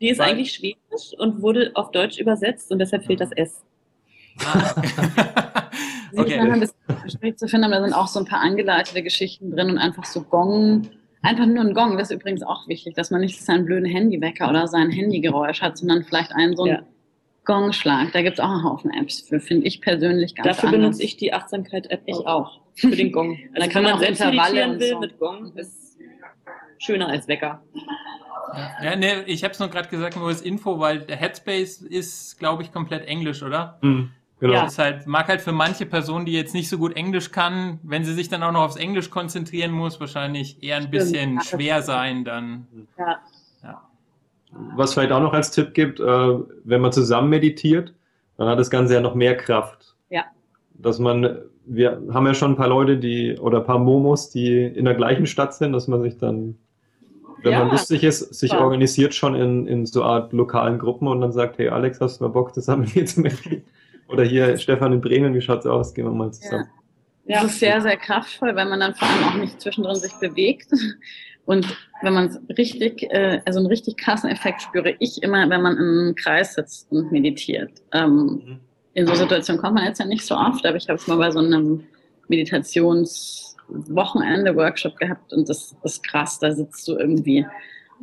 [0.00, 0.81] Die ist eigentlich schwedisch
[1.18, 3.62] und wurde auf Deutsch übersetzt und deshalb fehlt das S.
[4.44, 4.74] Ah.
[6.12, 6.50] Ist manchmal okay.
[6.52, 9.70] ein bisschen schwierig zu finden, aber da sind auch so ein paar angeleitete Geschichten drin
[9.70, 10.88] und einfach so Gong.
[11.22, 14.48] Einfach nur ein Gong, das ist übrigens auch wichtig, dass man nicht seinen blöden Handywecker
[14.50, 16.82] oder sein Handygeräusch hat, sondern vielleicht einen so einen Ja.
[17.44, 18.12] Gongschlag.
[18.12, 20.80] Da gibt es auch einen Haufen Apps für, finde ich persönlich ganz Dafür anders.
[20.80, 22.60] benutze ich die Achtsamkeit-App Ich auch.
[22.74, 23.38] für den Gong.
[23.54, 25.00] Also Dann kann man wenn auch Intervalle will so.
[25.00, 25.96] mit Gong, ist
[26.78, 27.62] schöner als Wecker.
[28.82, 32.38] Ja, ne, ich habe es nur gerade gesagt, nur als Info, weil der Headspace ist,
[32.38, 33.78] glaube ich, komplett Englisch, oder?
[33.82, 34.10] Mhm.
[34.40, 34.54] Genau.
[34.54, 34.64] Ja.
[34.64, 37.78] Das ist halt, mag halt für manche Personen, die jetzt nicht so gut Englisch kann,
[37.84, 40.92] wenn sie sich dann auch noch aufs Englisch konzentrieren muss, wahrscheinlich eher ein Stimmt.
[40.92, 42.66] bisschen Ja, schwer sein dann.
[42.98, 43.20] Ja.
[43.62, 43.82] Ja.
[44.74, 46.04] Was vielleicht auch noch als Tipp gibt, äh,
[46.64, 47.94] wenn man zusammen meditiert,
[48.36, 49.94] dann hat das Ganze ja noch mehr Kraft.
[50.10, 50.24] Ja.
[50.74, 54.64] Dass man, wir haben ja schon ein paar Leute, die, oder ein paar Momos, die
[54.64, 56.58] in der gleichen Stadt sind, dass man sich dann,
[57.42, 58.64] wenn Ja, man lustig ist, sich super.
[58.64, 62.24] organisiert schon in, in so Art lokalen Gruppen und dann sagt, hey Alex, hast du
[62.24, 63.64] mal Bock zusammen mir zu meditieren?
[64.08, 65.94] Oder hier Stefan in Bremen, wie schaut's aus?
[65.94, 66.66] Gehen wir mal zusammen.
[67.24, 70.70] Das ist sehr, sehr kraftvoll, weil man dann vor allem auch nicht zwischendrin sich bewegt.
[71.44, 71.66] Und
[72.02, 75.76] wenn man es richtig, äh, also einen richtig krassen Effekt spüre ich immer, wenn man
[75.76, 77.70] im Kreis sitzt und meditiert.
[77.92, 78.60] Ähm, Mhm.
[78.94, 81.16] in so Situationen kommt man jetzt ja nicht so oft, aber ich habe es mal
[81.16, 81.84] bei so einem
[83.68, 86.38] Meditationswochenende Workshop gehabt und das ist krass.
[86.38, 87.46] Da sitzt du irgendwie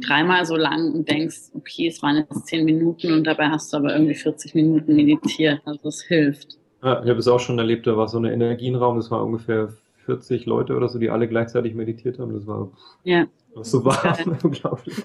[0.02, 3.78] dreimal so lang und denkst, okay, es waren jetzt zehn Minuten und dabei hast du
[3.78, 5.62] aber irgendwie 40 Minuten meditiert.
[5.66, 6.58] Also es hilft.
[6.82, 9.74] Ja, ich habe es auch schon erlebt, da war so ein Energienraum, das war ungefähr
[10.06, 12.34] 40 Leute oder so, die alle gleichzeitig meditiert haben.
[12.34, 12.72] Das war,
[13.04, 13.26] Ja.
[13.54, 14.96] war so warm, unglaublich.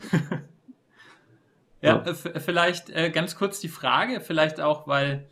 [1.82, 2.10] Ja, Ja.
[2.10, 5.24] äh, vielleicht äh, ganz kurz die Frage, vielleicht auch, weil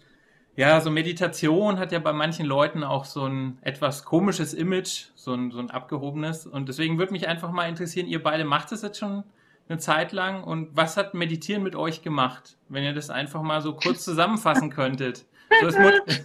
[0.54, 5.32] ja, so Meditation hat ja bei manchen Leuten auch so ein etwas komisches Image, so
[5.32, 6.46] ein, so ein abgehobenes.
[6.46, 9.24] Und deswegen würde mich einfach mal interessieren, ihr beide macht es jetzt schon
[9.68, 12.58] eine Zeit lang und was hat Meditieren mit euch gemacht?
[12.68, 15.24] Wenn ihr das einfach mal so kurz zusammenfassen könntet.
[15.60, 16.24] So als,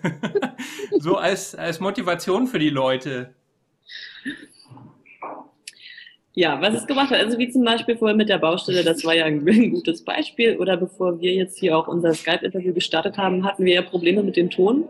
[0.99, 3.33] so als, als Motivation für die Leute.
[6.37, 9.15] Ja, was es gemacht hat, also wie zum Beispiel vorher mit der Baustelle, das war
[9.15, 10.57] ja ein, ein gutes Beispiel.
[10.57, 14.35] Oder bevor wir jetzt hier auch unser Skype-Interview gestartet haben, hatten wir ja Probleme mit
[14.35, 14.85] dem Ton.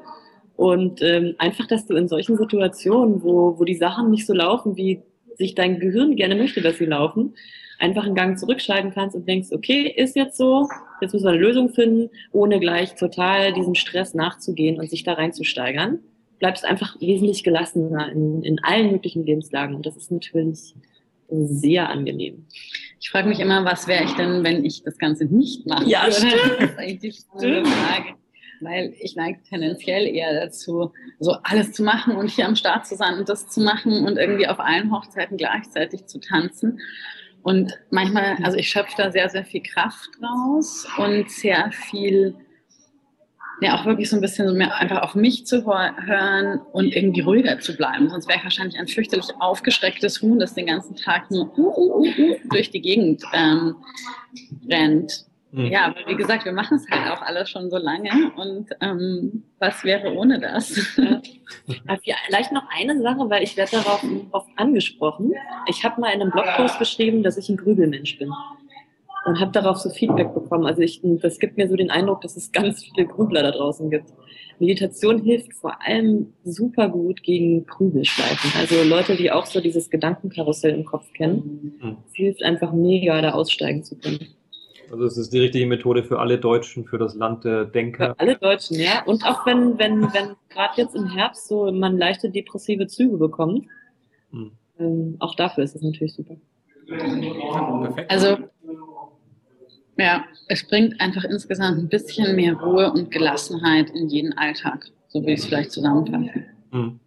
[0.58, 4.76] Und ähm, einfach, dass du in solchen Situationen, wo, wo die Sachen nicht so laufen,
[4.76, 5.04] wie
[5.38, 7.34] sich dein Gehirn gerne möchte, dass sie laufen,
[7.80, 10.68] einfach einen Gang zurückschalten kannst und denkst, okay, ist jetzt so,
[11.00, 15.14] jetzt müssen wir eine Lösung finden, ohne gleich total diesem Stress nachzugehen und sich da
[15.14, 16.00] reinzusteigern.
[16.40, 19.76] Bleibst einfach wesentlich gelassener in, in allen möglichen Lebenslagen.
[19.76, 20.76] Und das ist natürlich
[21.30, 22.46] sehr angenehm.
[23.00, 26.04] Ich frage mich immer, was wäre ich denn, wenn ich das Ganze nicht machen Ja,
[26.04, 26.14] würde?
[26.16, 26.62] stimmt.
[26.62, 27.68] Das ist eigentlich die Stimmt.
[27.68, 28.16] Frage.
[28.60, 32.96] Weil ich neige tendenziell eher dazu, so alles zu machen und hier am Start zu
[32.96, 36.80] sein und das zu machen und irgendwie auf allen Hochzeiten gleichzeitig zu tanzen.
[37.44, 42.36] Und manchmal, also ich schöpfe da sehr, sehr viel Kraft raus und sehr viel,
[43.62, 47.22] ja, auch wirklich so ein bisschen mehr einfach auf mich zu hör- hören und irgendwie
[47.22, 48.10] ruhiger zu bleiben.
[48.10, 52.00] Sonst wäre ich wahrscheinlich ein fürchterlich aufgeschrecktes Huhn, das den ganzen Tag nur uh, uh,
[52.00, 53.76] uh, uh, durch die Gegend ähm,
[54.70, 55.26] rennt.
[55.52, 55.66] Mhm.
[55.68, 58.12] Ja, aber wie gesagt, wir machen es halt auch alle schon so lange.
[58.36, 60.74] Und ähm, was wäre ohne das?
[62.04, 65.34] Vielleicht noch eine Sache, weil ich werde darauf oft angesprochen.
[65.68, 68.30] Ich habe mal in einem Blogpost geschrieben, dass ich ein Grübelmensch bin.
[69.28, 70.66] Und habe darauf so Feedback bekommen.
[70.66, 73.90] Also ich, das gibt mir so den Eindruck, dass es ganz viele Grübler da draußen
[73.90, 74.14] gibt.
[74.60, 78.52] Meditation hilft vor allem super gut gegen Grübelschleifen.
[78.58, 81.78] Also Leute, die auch so dieses Gedankenkarussell im Kopf kennen.
[81.82, 81.98] Mhm.
[82.08, 84.20] Es hilft einfach mega, da aussteigen zu können.
[84.90, 88.16] Also es ist die richtige Methode für alle Deutschen, für das Land der Denker.
[88.16, 89.04] Für alle Deutschen, ja.
[89.06, 93.66] Und auch wenn, wenn, wenn gerade jetzt im Herbst so man leichte depressive Züge bekommt,
[94.32, 94.52] Mhm.
[94.80, 96.36] ähm, auch dafür ist es natürlich super.
[96.88, 98.12] Perfekt.
[98.12, 98.38] Also,
[99.98, 104.86] ja, es bringt einfach insgesamt ein bisschen mehr Ruhe und Gelassenheit in jeden Alltag.
[105.10, 106.46] So will ich es vielleicht zusammenfassen.
[106.72, 107.00] Mhm.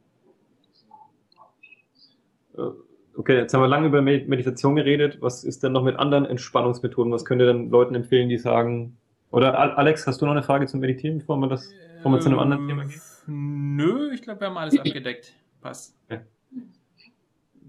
[3.17, 5.19] Okay, jetzt haben wir lange über Med- Meditation geredet.
[5.21, 7.13] Was ist denn noch mit anderen Entspannungsmethoden?
[7.13, 8.97] Was könnt ihr denn Leuten empfehlen, die sagen,
[9.31, 12.21] oder Al- Alex, hast du noch eine Frage zum Meditieren, bevor wir das, bevor wir
[12.21, 13.01] zu einem anderen Thema gehen?
[13.29, 15.35] Ähm, Nö, ich glaube, wir haben alles abgedeckt.
[15.61, 15.97] Passt.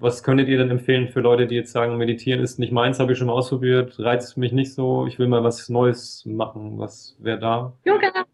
[0.02, 3.12] Was könntet ihr denn empfehlen für Leute, die jetzt sagen, meditieren ist nicht meins, habe
[3.12, 6.80] ich schon mal ausprobiert, reizt mich nicht so, ich will mal was Neues machen.
[6.80, 7.74] Was wäre da?
[7.86, 8.26] Yoga!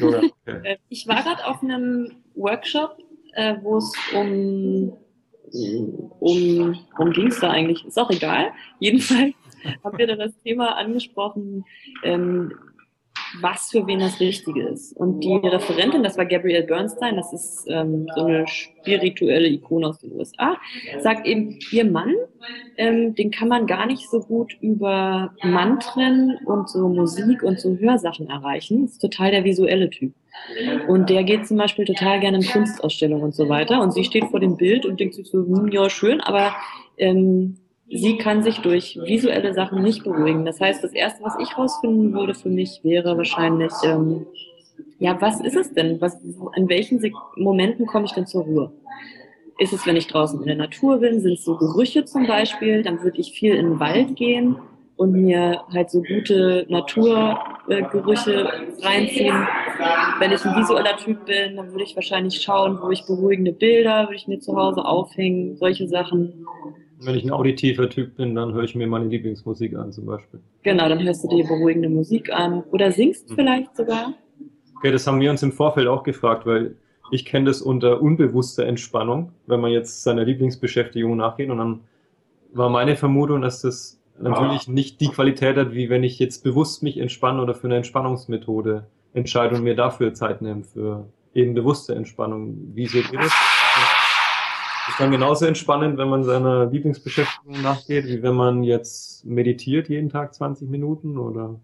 [0.00, 0.60] Yoga okay.
[0.62, 2.96] Äh, ich war gerade auf einem Workshop,
[3.34, 4.96] äh, wo es um,
[6.20, 7.84] um, um ging es da eigentlich?
[7.84, 8.52] Ist auch egal.
[8.78, 9.34] Jedenfalls
[9.84, 11.64] haben wir da das Thema angesprochen,
[12.02, 12.52] ähm,
[13.40, 14.96] was für wen das Richtige ist.
[14.96, 19.98] Und die Referentin, das war Gabrielle Bernstein, das ist ähm, so eine spirituelle Ikone aus
[19.98, 20.56] den USA,
[21.00, 22.14] sagt eben, ihr Mann,
[22.76, 27.76] ähm, den kann man gar nicht so gut über Mantren und so Musik und so
[27.76, 28.82] Hörsachen erreichen.
[28.82, 30.12] Das ist total der visuelle Typ.
[30.86, 33.80] Und der geht zum Beispiel total gerne in Kunstausstellungen und so weiter.
[33.80, 36.54] Und sie steht vor dem Bild und denkt sich so, hm, ja, schön, aber
[36.98, 37.56] ähm,
[37.88, 40.44] sie kann sich durch visuelle Sachen nicht beruhigen.
[40.44, 44.26] Das heißt, das Erste, was ich rausfinden würde für mich, wäre wahrscheinlich, ähm,
[44.98, 46.00] ja, was ist es denn?
[46.00, 46.20] Was,
[46.56, 47.00] in welchen
[47.36, 48.72] Momenten komme ich denn zur Ruhe?
[49.58, 51.20] Ist es, wenn ich draußen in der Natur bin?
[51.20, 52.82] Sind es so Gerüche zum Beispiel?
[52.82, 54.56] Dann würde ich viel in den Wald gehen
[54.96, 58.50] und mir halt so gute Naturgerüche
[58.82, 59.46] reinziehen.
[60.18, 64.04] Wenn ich ein visueller Typ bin, dann würde ich wahrscheinlich schauen, wo ich beruhigende Bilder,
[64.04, 66.46] würde ich mir zu Hause aufhängen, solche Sachen.
[66.98, 70.40] Wenn ich ein auditiver Typ bin, dann höre ich mir meine Lieblingsmusik an zum Beispiel.
[70.62, 73.36] Genau, dann hörst du dir beruhigende Musik an oder singst hm.
[73.36, 74.14] vielleicht sogar.
[74.76, 76.76] Okay, das haben wir uns im Vorfeld auch gefragt, weil
[77.10, 81.50] ich kenne das unter unbewusster Entspannung, wenn man jetzt seiner Lieblingsbeschäftigung nachgeht.
[81.50, 81.80] Und dann
[82.52, 86.82] war meine Vermutung, dass das natürlich nicht die Qualität hat, wie wenn ich jetzt bewusst
[86.82, 91.94] mich entspanne oder für eine Entspannungsmethode entscheide und mir dafür Zeit nehme, für eben bewusste
[91.94, 92.56] Entspannung.
[92.74, 93.32] Wie seht ihr das?
[94.96, 100.08] Ist dann genauso entspannend, wenn man seiner Lieblingsbeschäftigung nachgeht, wie wenn man jetzt meditiert jeden
[100.08, 101.60] Tag 20 Minuten oder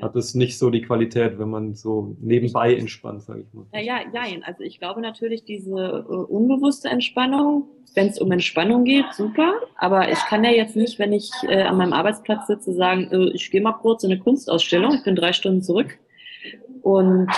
[0.00, 3.66] hat es nicht so die Qualität, wenn man so nebenbei entspannt, sage ich mal.
[3.72, 4.38] Ja, ja, ja.
[4.42, 7.64] Also ich glaube natürlich diese uh, unbewusste Entspannung,
[7.94, 9.54] wenn es um Entspannung geht, super.
[9.76, 13.30] Aber ich kann ja jetzt nicht, wenn ich äh, an meinem Arbeitsplatz sitze, sagen, äh,
[13.34, 15.98] ich gehe mal kurz in eine Kunstausstellung, ich bin drei Stunden zurück.
[16.82, 17.28] Und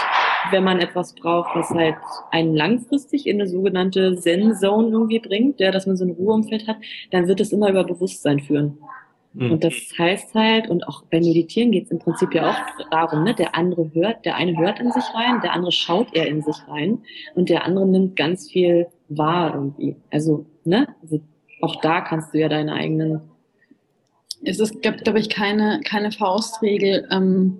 [0.50, 1.96] wenn man etwas braucht, was halt
[2.30, 6.76] einen langfristig in eine sogenannte Zen-Zone irgendwie bringt, ja, dass man so ein Ruheumfeld hat,
[7.10, 8.78] dann wird es immer über Bewusstsein führen.
[9.32, 9.52] Mhm.
[9.52, 13.22] Und das heißt halt, und auch beim Meditieren geht es im Prinzip ja auch darum,
[13.22, 16.42] ne, der andere hört, der eine hört in sich rein, der andere schaut eher in
[16.42, 16.98] sich rein
[17.34, 19.96] und der andere nimmt ganz viel wahr irgendwie.
[20.10, 21.20] Also, ne, also
[21.60, 23.20] auch da kannst du ja deine eigenen.
[24.42, 27.06] Es ist, gibt, glaube ich, keine, keine Faustregel.
[27.12, 27.58] Ähm,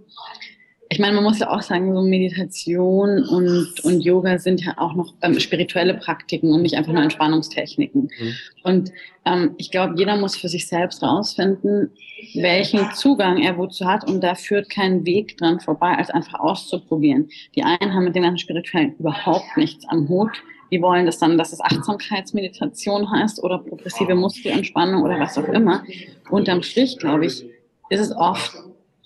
[0.92, 4.94] ich meine, man muss ja auch sagen, so Meditation und, und Yoga sind ja auch
[4.94, 8.10] noch ähm, spirituelle Praktiken und nicht einfach nur Entspannungstechniken.
[8.18, 8.34] Mhm.
[8.64, 8.92] Und
[9.24, 11.92] ähm, ich glaube, jeder muss für sich selbst rausfinden,
[12.34, 17.28] welchen Zugang er wozu hat und da führt kein Weg dran vorbei, als einfach auszuprobieren.
[17.54, 20.42] Die einen haben mit den ganzen Spirituellen überhaupt nichts am Hut.
[20.72, 25.84] Die wollen das dann, dass es Achtsamkeitsmeditation heißt oder progressive Muskelentspannung oder was auch immer.
[26.30, 27.44] Unterm Strich, glaube ich,
[27.90, 28.56] ist es oft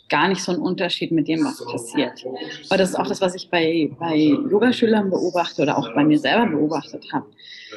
[0.08, 2.24] gar nicht so ein Unterschied mit dem, was passiert.
[2.68, 6.18] Aber das ist auch das, was ich bei, bei Yogaschülern beobachte oder auch bei mir
[6.18, 7.26] selber beobachtet habe,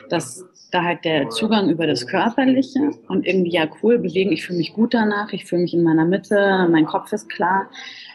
[0.10, 4.60] dass da halt der Zugang über das Körperliche und irgendwie, ja cool, bewegen, ich fühle
[4.60, 7.70] mich gut danach, ich fühle mich in meiner Mitte, mein Kopf ist klar,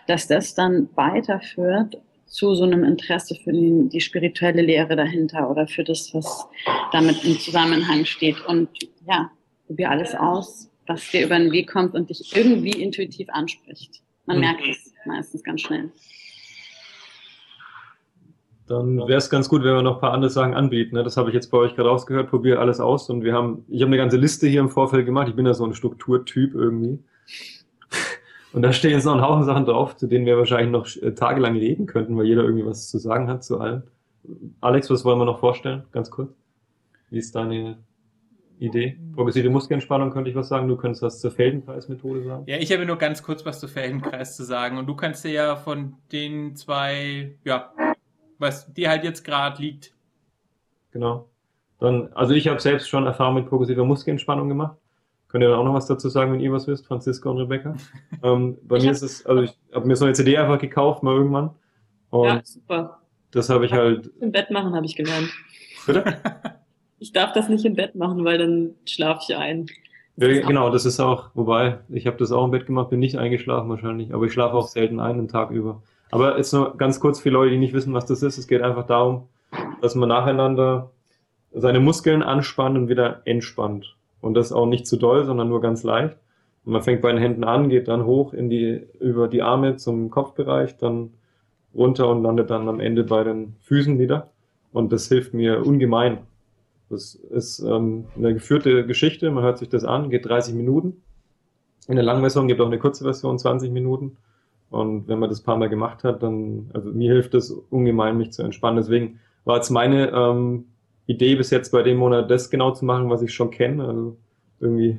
[0.06, 1.96] dass das dann weiterführt
[2.26, 6.46] zu so einem Interesse für die, die spirituelle Lehre dahinter oder für das, was
[6.90, 8.44] damit im Zusammenhang steht.
[8.46, 8.68] Und
[9.06, 9.30] ja,
[9.66, 14.02] probier alles aus, was dir über den Weg kommt und dich irgendwie intuitiv anspricht.
[14.26, 14.42] Man mhm.
[14.42, 15.90] merkt es meistens ganz schnell.
[18.68, 20.94] Dann wäre es ganz gut, wenn wir noch ein paar andere Sachen anbieten.
[20.94, 21.02] Ne?
[21.02, 22.30] Das habe ich jetzt bei euch gerade rausgehört.
[22.30, 25.28] Probiere alles aus und wir haben, ich habe eine ganze Liste hier im Vorfeld gemacht.
[25.28, 27.00] Ich bin ja so ein Strukturtyp irgendwie.
[28.52, 31.14] Und da stehen jetzt noch ein Haufen Sachen drauf, zu denen wir wahrscheinlich noch äh,
[31.14, 33.84] tagelang reden könnten, weil jeder irgendwie was zu sagen hat zu allen.
[34.60, 35.84] Alex, was wollen wir noch vorstellen?
[35.90, 36.34] Ganz kurz.
[37.08, 37.78] Wie ist deine
[38.62, 38.96] Idee.
[39.14, 40.68] Progressive Muskelentspannung könnte ich was sagen.
[40.68, 42.44] Du könntest was zur Feldenkreismethode sagen.
[42.46, 44.78] Ja, ich habe nur ganz kurz was zur Feldenkreis zu sagen.
[44.78, 47.72] Und du kannst dir ja von den zwei, ja,
[48.38, 49.94] was dir halt jetzt gerade liegt.
[50.92, 51.28] Genau.
[51.80, 54.76] Dann, also ich habe selbst schon Erfahrung mit progressiver Muskelentspannung gemacht.
[55.28, 57.74] Könnt ihr dann auch noch was dazu sagen, wenn ihr was wisst, Franziska und Rebecca?
[58.22, 61.02] ähm, bei ich mir ist es, also ich habe mir so eine CD einfach gekauft,
[61.02, 61.50] mal irgendwann.
[62.10, 63.00] Und ja, super.
[63.32, 64.10] Das habe ich halt.
[64.20, 65.30] Im Bett machen habe ich gelernt.
[65.86, 66.04] Bitte?
[67.02, 69.66] ich darf das nicht im Bett machen, weil dann schlafe ich ein.
[70.16, 73.16] Ja, genau, das ist auch, wobei, ich habe das auch im Bett gemacht, bin nicht
[73.16, 75.82] eingeschlafen wahrscheinlich, aber ich schlafe auch selten ein, den Tag über.
[76.12, 78.38] Aber jetzt nur ganz kurz für Leute, die nicht wissen, was das ist.
[78.38, 79.24] Es geht einfach darum,
[79.80, 80.90] dass man nacheinander
[81.52, 83.96] seine Muskeln anspannt und wieder entspannt.
[84.20, 86.16] Und das auch nicht zu doll, sondern nur ganz leicht.
[86.64, 89.76] Und man fängt bei den Händen an, geht dann hoch in die, über die Arme
[89.76, 91.14] zum Kopfbereich, dann
[91.74, 94.30] runter und landet dann am Ende bei den Füßen wieder.
[94.72, 96.18] Und das hilft mir ungemein
[96.92, 101.02] Das ist ähm, eine geführte Geschichte, man hört sich das an, geht 30 Minuten.
[101.88, 104.18] In der langen Version gibt auch eine kurze Version, 20 Minuten.
[104.70, 108.32] Und wenn man das paar Mal gemacht hat, dann, also mir hilft es ungemein, mich
[108.32, 108.76] zu entspannen.
[108.76, 110.66] Deswegen war jetzt meine ähm,
[111.06, 113.86] Idee bis jetzt bei dem Monat, das genau zu machen, was ich schon kenne.
[113.86, 114.16] Also
[114.60, 114.98] irgendwie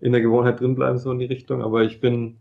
[0.00, 1.62] in der Gewohnheit drin bleiben, so in die Richtung.
[1.62, 2.36] Aber ich bin,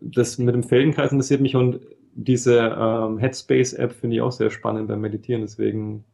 [0.00, 1.80] das mit dem Feldenkreis interessiert mich und
[2.14, 5.42] diese ähm, Headspace-App finde ich auch sehr spannend beim Meditieren.
[5.42, 6.04] Deswegen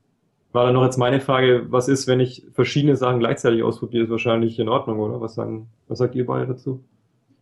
[0.55, 4.11] war dann noch jetzt meine Frage, was ist, wenn ich verschiedene Sachen gleichzeitig ausprobiere, ist
[4.11, 5.21] wahrscheinlich in Ordnung, oder?
[5.21, 6.83] Was sagen, was sagt ihr beide dazu?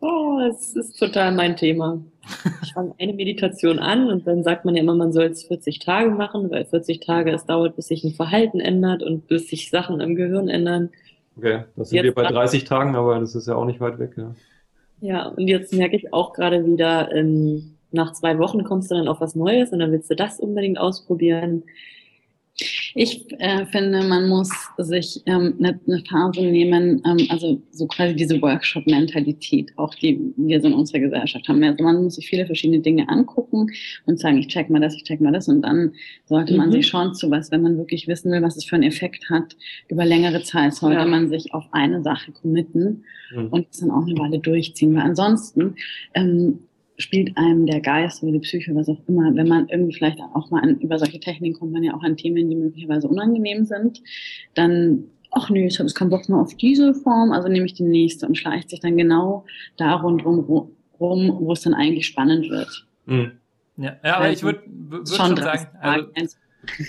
[0.00, 2.02] Oh, es ist total mein Thema.
[2.62, 5.78] Ich fange eine Meditation an und dann sagt man ja immer, man soll es 40
[5.78, 9.70] Tage machen, weil 40 Tage es dauert, bis sich ein Verhalten ändert und bis sich
[9.70, 10.88] Sachen im Gehirn ändern.
[11.36, 13.98] Okay, das sind jetzt wir bei 30 Tagen, aber das ist ja auch nicht weit
[13.98, 14.14] weg.
[14.16, 14.34] Ja,
[15.00, 19.08] ja und jetzt merke ich auch gerade wieder, ähm, nach zwei Wochen kommst du dann
[19.08, 21.64] auf was Neues und dann willst du das unbedingt ausprobieren.
[22.94, 28.14] Ich äh, finde, man muss sich ähm, eine, eine Phase nehmen, ähm, also so quasi
[28.14, 31.62] diese Workshop-Mentalität, auch die wir so in unserer Gesellschaft haben.
[31.62, 33.66] Also man muss sich viele verschiedene Dinge angucken
[34.06, 35.92] und sagen, ich check mal das, ich check mal das und dann
[36.26, 36.72] sollte man mhm.
[36.72, 39.56] sich schon zu was, wenn man wirklich wissen will, was es für einen Effekt hat,
[39.88, 41.06] über längere Zeit sollte ja.
[41.06, 43.48] man sich auf eine Sache committen mhm.
[43.48, 45.76] und es dann auch eine Weile durchziehen, weil ansonsten
[46.14, 46.60] ähm,
[46.98, 50.50] spielt einem der Geist oder die Psyche, was auch immer, wenn man irgendwie vielleicht auch
[50.50, 54.02] mal an, über solche Techniken kommt man ja auch an Themen, die möglicherweise unangenehm sind,
[54.54, 57.74] dann, ach nee, ich habe jetzt keinen Bock mehr auf diese Form, also nehme ich
[57.74, 59.44] die nächste und schleicht sich dann genau
[59.76, 62.86] da rundrum rum, wo es dann eigentlich spannend wird.
[63.06, 63.32] Mhm.
[63.76, 66.36] Ja, ja, aber also, ich würde würd schon, schon sagen, also,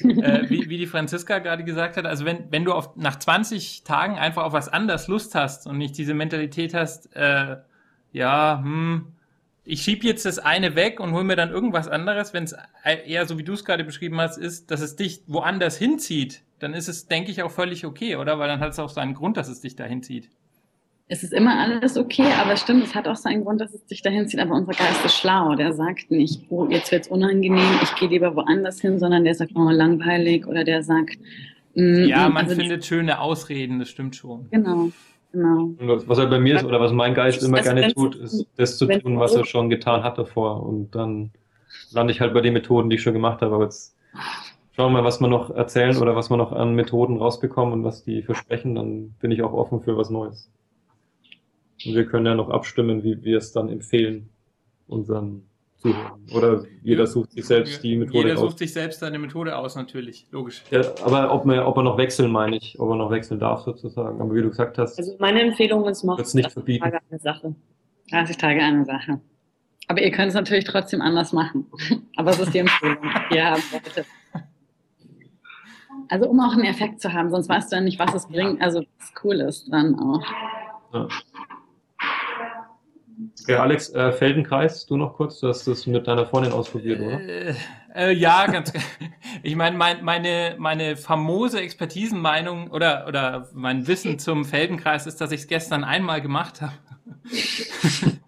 [0.04, 3.84] äh, wie, wie die Franziska gerade gesagt hat, also wenn, wenn du auf, nach 20
[3.84, 7.58] Tagen einfach auf was anderes Lust hast und nicht diese Mentalität hast, äh,
[8.12, 9.08] ja, hm,
[9.66, 12.56] ich schiebe jetzt das eine weg und hole mir dann irgendwas anderes, wenn es
[13.06, 16.74] eher so wie du es gerade beschrieben hast, ist, dass es dich woanders hinzieht, dann
[16.74, 18.40] ist es, denke ich, auch völlig okay, oder?
[18.40, 20.30] Weil dann hat es auch seinen Grund, dass es dich dahin zieht.
[21.08, 24.02] Es ist immer alles okay, aber stimmt, es hat auch seinen Grund, dass es dich
[24.02, 24.40] dahin zieht.
[24.40, 25.56] Aber unser Geist ist schlau.
[25.56, 29.52] Der sagt nicht, oh, jetzt wird's unangenehm, ich gehe lieber woanders hin, sondern der sagt,
[29.56, 30.48] oh, langweilig.
[30.48, 31.18] Oder der sagt,
[31.76, 34.50] mm, ja, mm, man also findet schöne Ausreden, das stimmt schon.
[34.50, 34.92] Genau.
[35.34, 35.74] Genau.
[35.80, 38.46] Was, was er bei mir ist oder was mein Geist immer das gerne tut, ist
[38.56, 40.64] das zu tun, was er schon getan hat davor.
[40.64, 41.32] Und dann
[41.92, 43.56] lande ich halt bei den Methoden, die ich schon gemacht habe.
[43.56, 43.98] Aber jetzt
[44.76, 47.84] schauen wir mal, was wir noch erzählen oder was wir noch an Methoden rausbekommen und
[47.84, 48.76] was die versprechen.
[48.76, 50.52] Dann bin ich auch offen für was Neues.
[51.84, 54.30] Und wir können ja noch abstimmen, wie wir es dann empfehlen,
[54.88, 55.50] unseren
[55.84, 56.12] zuhören.
[56.34, 58.24] Oder jeder sucht sich selbst die Methode aus.
[58.24, 60.64] Jeder sucht sich selbst seine Methode aus, natürlich, logisch.
[60.72, 63.62] Ja, aber ob, man, ob er noch wechseln, meine ich, ob er noch wechseln darf
[63.62, 64.20] sozusagen.
[64.22, 64.98] Aber wie du gesagt hast.
[64.98, 67.56] Also meine Empfehlung ist, macht 30 Tage eine Sache.
[68.10, 69.20] 30 Tage eine Sache.
[69.88, 71.68] Aber ihr könnt es natürlich trotzdem anders machen.
[72.16, 72.98] aber es ist die Empfehlung.
[73.32, 74.06] ja, bitte.
[76.10, 78.62] Also um auch einen Effekt zu haben, sonst weißt du ja nicht, was es bringt,
[78.62, 80.24] also was cool ist dann auch.
[80.94, 81.08] Ja.
[83.48, 87.20] Ja, Alex, äh, Feldenkreis, du noch kurz, du hast das mit deiner Freundin ausprobiert, oder?
[87.22, 87.56] Äh,
[87.94, 88.74] äh, ja, ganz
[89.44, 95.32] Ich meine, mein, meine, meine famose Expertisenmeinung oder, oder mein Wissen zum Feldenkreis ist, dass
[95.32, 96.74] ich es gestern einmal gemacht habe.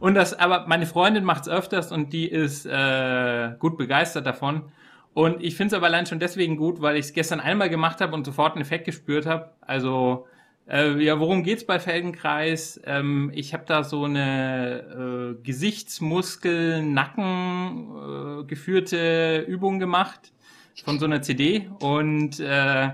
[0.00, 4.70] und das, aber meine Freundin macht es öfters und die ist äh, gut begeistert davon.
[5.14, 8.00] Und ich finde es aber allein schon deswegen gut, weil ich es gestern einmal gemacht
[8.00, 9.50] habe und sofort einen Effekt gespürt habe.
[9.60, 10.26] Also
[10.68, 12.80] äh, ja, worum geht's bei Feldenkreis?
[12.84, 20.32] Ähm, ich habe da so eine äh, Gesichtsmuskel, Nacken äh, geführte Übung gemacht
[20.84, 22.90] von so einer CD und äh,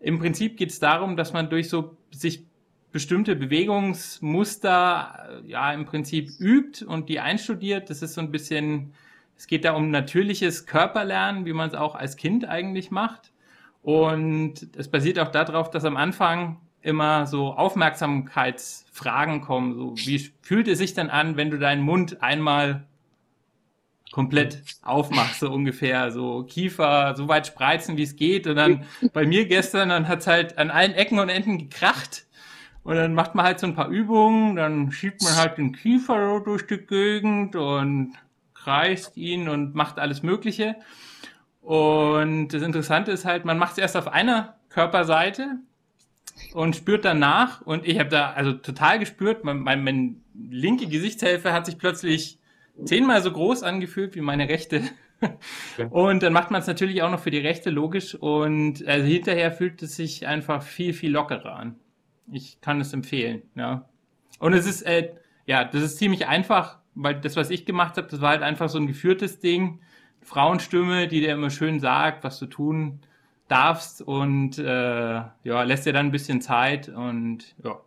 [0.00, 2.44] im Prinzip geht's darum, dass man durch so sich
[2.92, 7.90] bestimmte Bewegungsmuster äh, ja im Prinzip übt und die einstudiert.
[7.90, 8.92] Das ist so ein bisschen,
[9.36, 13.32] es geht da um natürliches Körperlernen, wie man es auch als Kind eigentlich macht.
[13.82, 19.74] Und es basiert auch darauf, dass am Anfang immer so Aufmerksamkeitsfragen kommen.
[19.74, 22.84] So, wie fühlt es sich denn an, wenn du deinen Mund einmal
[24.12, 28.46] komplett aufmachst, so ungefähr, so Kiefer so weit spreizen, wie es geht.
[28.46, 32.26] Und dann bei mir gestern, dann hat's halt an allen Ecken und Enden gekracht.
[32.84, 36.40] Und dann macht man halt so ein paar Übungen, dann schiebt man halt den Kiefer
[36.44, 38.12] durch die Gegend und
[38.52, 40.76] kreist ihn und macht alles Mögliche.
[41.60, 45.56] Und das Interessante ist halt, man macht es erst auf einer Körperseite,
[46.54, 51.52] und spürt danach und ich habe da also total gespürt, mein, mein, mein linke Gesichtshälfte
[51.52, 52.38] hat sich plötzlich
[52.84, 54.82] zehnmal so groß angefühlt wie meine rechte.
[55.90, 58.14] Und dann macht man es natürlich auch noch für die rechte, logisch.
[58.14, 61.76] Und also hinterher fühlt es sich einfach viel, viel lockerer an.
[62.30, 63.88] Ich kann es empfehlen, ja.
[64.38, 65.12] Und es ist, äh,
[65.46, 68.68] ja, das ist ziemlich einfach, weil das, was ich gemacht habe, das war halt einfach
[68.68, 69.80] so ein geführtes Ding.
[70.20, 73.00] Frauenstimme, die dir immer schön sagt, was zu tun
[73.48, 77.78] darfst und äh, ja, lässt dir dann ein bisschen Zeit und ja.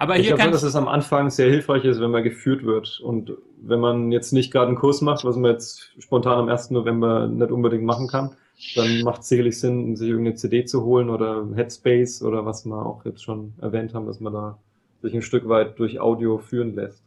[0.00, 2.22] Aber ich hier glaube kann schon, dass es am Anfang sehr hilfreich ist, wenn man
[2.22, 3.00] geführt wird.
[3.00, 6.70] Und wenn man jetzt nicht gerade einen Kurs macht, was man jetzt spontan am 1.
[6.70, 8.36] November nicht unbedingt machen kann,
[8.76, 12.84] dann macht es sicherlich Sinn, sich irgendeine CD zu holen oder Headspace oder was wir
[12.84, 14.58] auch jetzt schon erwähnt haben, dass man da
[15.02, 17.02] sich ein Stück weit durch Audio führen lässt.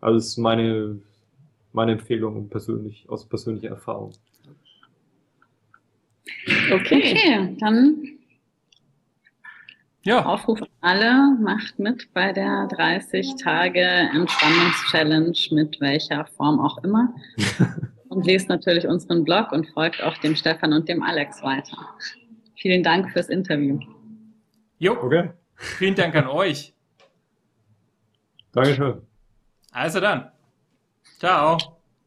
[0.00, 0.98] Also das ist meine,
[1.72, 4.12] meine Empfehlung persönlich, aus persönlicher Erfahrung.
[6.72, 7.12] Okay.
[7.12, 8.18] Okay, dann
[10.02, 16.82] ja, Aufruf an alle, macht mit bei der 30 Tage Entspannungs-Challenge mit welcher Form auch
[16.82, 17.12] immer.
[18.08, 21.76] Und lest natürlich unseren Blog und folgt auch dem Stefan und dem Alex weiter.
[22.56, 23.78] Vielen Dank fürs Interview.
[24.78, 25.30] jo, Okay.
[25.54, 26.72] vielen Dank an euch.
[28.52, 29.02] Dankeschön.
[29.72, 30.30] Also dann.
[31.18, 31.58] Ciao.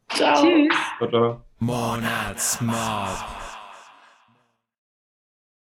[0.10, 0.42] Ciao.
[0.42, 0.76] Tschüss.
[0.98, 1.42] Ciao, ciao.
[1.60, 3.41] Monatsmob.